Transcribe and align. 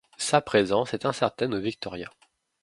Sa 0.17 0.41
présence 0.41 0.95
est 0.95 1.05
incertaine 1.05 1.53
au 1.53 1.59
Victoria. 1.59 2.09